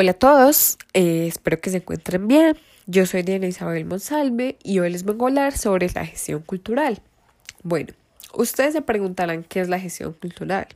[0.00, 2.56] Hola a todos, eh, espero que se encuentren bien.
[2.86, 7.02] Yo soy Diana Isabel Monsalve y hoy les vengo a hablar sobre la gestión cultural.
[7.64, 7.94] Bueno,
[8.32, 10.68] ustedes se preguntarán qué es la gestión cultural.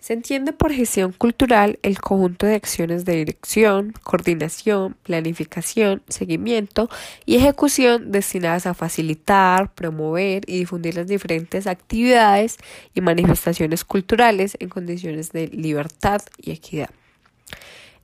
[0.00, 6.88] Se entiende por gestión cultural el conjunto de acciones de dirección, coordinación, planificación, seguimiento
[7.26, 12.56] y ejecución destinadas a facilitar, promover y difundir las diferentes actividades
[12.94, 16.88] y manifestaciones culturales en condiciones de libertad y equidad.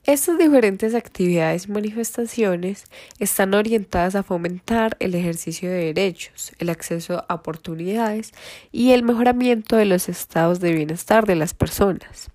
[0.07, 2.83] Estas diferentes actividades y manifestaciones
[3.17, 8.31] están orientadas a fomentar el ejercicio de derechos, el acceso a oportunidades
[8.71, 12.29] y el mejoramiento de los estados de bienestar de las personas.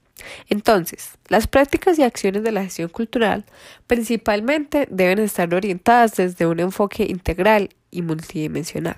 [0.49, 3.45] Entonces, las prácticas y acciones de la gestión cultural
[3.87, 8.97] principalmente deben estar orientadas desde un enfoque integral y multidimensional.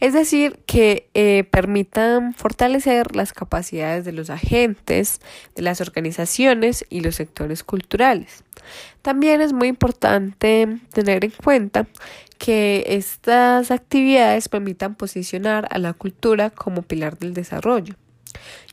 [0.00, 5.20] Es decir, que eh, permitan fortalecer las capacidades de los agentes,
[5.54, 8.44] de las organizaciones y los sectores culturales.
[9.02, 11.86] También es muy importante tener en cuenta
[12.38, 17.94] que estas actividades permitan posicionar a la cultura como pilar del desarrollo.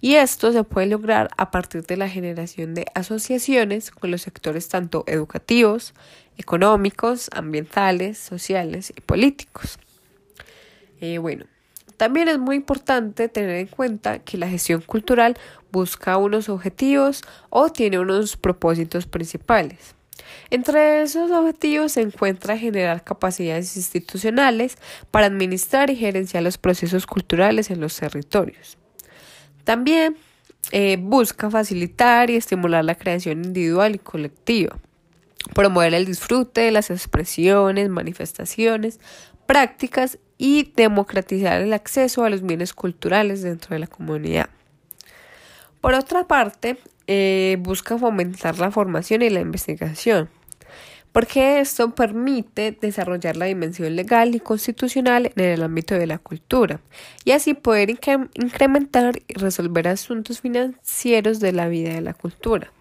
[0.01, 4.67] Y esto se puede lograr a partir de la generación de asociaciones con los sectores
[4.69, 5.93] tanto educativos,
[6.37, 9.77] económicos, ambientales, sociales y políticos.
[11.01, 11.45] Eh, bueno,
[11.97, 15.37] también es muy importante tener en cuenta que la gestión cultural
[15.71, 19.95] busca unos objetivos o tiene unos propósitos principales.
[20.49, 24.77] Entre esos objetivos se encuentra generar capacidades institucionales
[25.11, 28.77] para administrar y gerenciar los procesos culturales en los territorios.
[29.69, 30.17] También
[30.71, 34.79] eh, busca facilitar y estimular la creación individual y colectiva
[35.53, 38.99] promover el disfrute de las expresiones, manifestaciones,
[39.45, 44.49] prácticas y democratizar el acceso a los bienes culturales dentro de la comunidad.
[45.81, 50.31] Por otra parte, eh, busca fomentar la formación y la investigación,
[51.11, 56.81] porque esto permite desarrollar la dimensión legal y constitucional en el ámbito de la cultura
[57.25, 62.71] y así poder incrementar y resolver asuntos financieros de la vida de la cultura.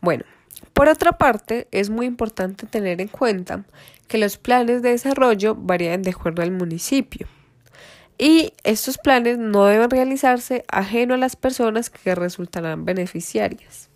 [0.00, 0.24] Bueno,
[0.72, 3.64] por otra parte, es muy importante tener en cuenta
[4.08, 7.28] que los planes de desarrollo varían de acuerdo al municipio.
[8.18, 13.88] Y estos planes no deben realizarse ajeno a las personas que resultarán beneficiarias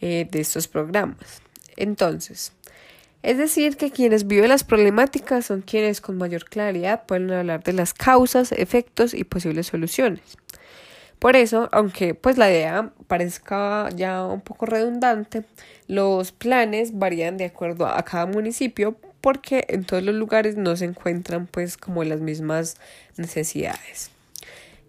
[0.00, 1.42] eh, de estos programas.
[1.76, 2.52] Entonces,
[3.22, 7.72] es decir, que quienes viven las problemáticas son quienes con mayor claridad pueden hablar de
[7.72, 10.38] las causas, efectos y posibles soluciones.
[11.20, 15.44] Por eso, aunque pues la idea parezca ya un poco redundante,
[15.86, 20.84] los planes varían de acuerdo a cada municipio porque en todos los lugares no se
[20.84, 22.76] encuentran pues como las mismas
[23.16, 24.10] necesidades.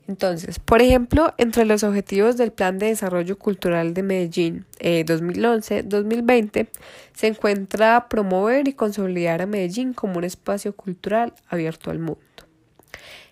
[0.08, 6.68] Entonces, por ejemplo, entre los objetivos del Plan de Desarrollo Cultural de Medellín 2011-2020 eh,
[7.14, 12.20] se encuentra promover y consolidar a Medellín como un espacio cultural abierto al mundo.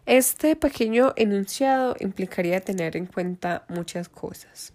[0.06, 4.74] Este pequeño enunciado implicaría tener en cuenta muchas cosas.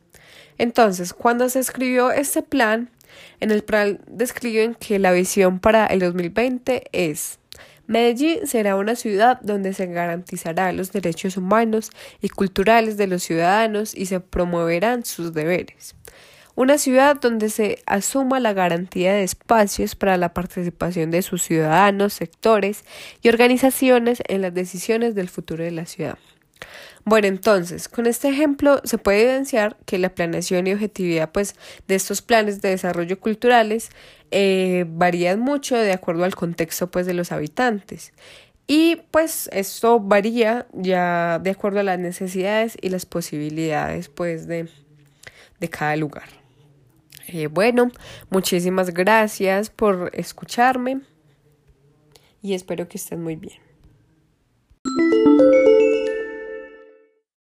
[0.59, 2.91] Entonces, cuando se escribió este plan,
[3.41, 7.39] en el plan describen que la visión para el 2020 es
[7.87, 13.95] Medellín será una ciudad donde se garantizará los derechos humanos y culturales de los ciudadanos
[13.95, 15.95] y se promoverán sus deberes.
[16.57, 22.15] Una ciudad donde se asuma la garantía de espacios para la participación de sus ciudadanos,
[22.15, 22.85] sectores
[23.23, 26.19] y organizaciones en las decisiones del futuro de la ciudad.
[27.05, 31.55] Bueno, entonces, con este ejemplo se puede evidenciar que la planeación y objetividad pues,
[31.87, 33.91] de estos planes de desarrollo culturales
[34.33, 38.13] eh, varían mucho de acuerdo al contexto pues, de los habitantes.
[38.67, 44.69] Y pues esto varía ya de acuerdo a las necesidades y las posibilidades pues, de,
[45.61, 46.29] de cada lugar.
[47.29, 47.91] Eh, bueno,
[48.31, 51.03] muchísimas gracias por escucharme
[52.43, 53.61] y espero que estén muy bien.